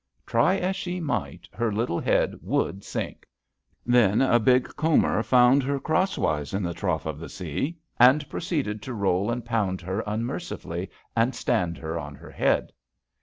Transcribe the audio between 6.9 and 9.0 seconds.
of the sea and proceeded to